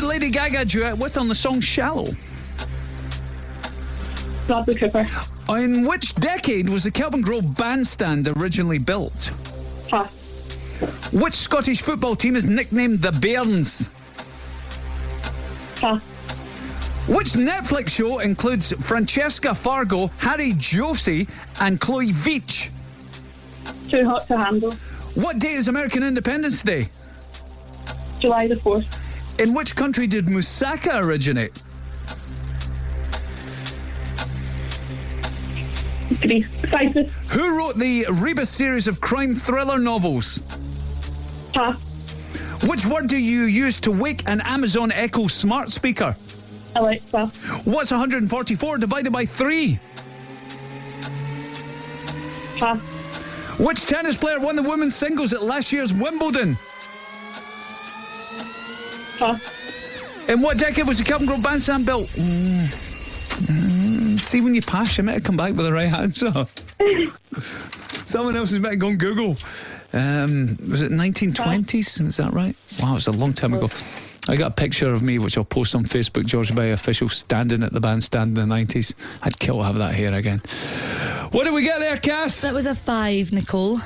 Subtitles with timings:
[0.00, 2.10] did Lady Gaga duet with on the song Shallow?
[4.46, 5.06] Bradley Cooper.
[5.50, 9.32] In which decade was the Kelvingrove Bandstand originally built?
[9.88, 10.10] Pass.
[11.12, 13.90] Which Scottish football team is nicknamed the Bairns?
[15.76, 16.00] Pass.
[17.06, 21.28] Which Netflix show includes Francesca Fargo, Harry Jowsey,
[21.60, 22.70] and Chloe Veitch?
[23.90, 24.72] Too hot to handle.
[25.14, 26.88] What date is American Independence Day?
[28.20, 28.99] July the 4th.
[29.40, 31.62] In which country did moussaka originate?
[36.68, 37.10] Cyprus.
[37.28, 40.42] Who wrote the Rebus series of crime thriller novels?
[41.54, 41.80] Pass.
[42.64, 46.14] Which word do you use to wake an Amazon Echo smart speaker?
[46.76, 47.32] Alexa.
[47.64, 49.78] What's 144 divided by 3?
[52.58, 52.78] Pass.
[53.58, 56.58] Which tennis player won the women's singles at last year's Wimbledon?
[59.20, 59.50] Pass.
[60.28, 62.08] In what decade was the Kelvingrove Bandstand built?
[62.10, 62.66] Mm.
[63.44, 64.18] Mm.
[64.18, 66.46] See, when you pass, you might come back with the right answer.
[68.06, 69.36] Someone else is meant to go on Google.
[69.92, 72.06] Um, was it 1920s?
[72.08, 72.56] Is that right?
[72.80, 73.68] Wow, it's a long time ago.
[74.26, 77.62] I got a picture of me, which I'll post on Facebook, George Bay official, standing
[77.62, 78.94] at the bandstand in the 90s.
[79.22, 80.38] I'd kill to have that here again.
[81.32, 82.40] What did we get there, Cass?
[82.40, 83.80] That was a five, Nicole.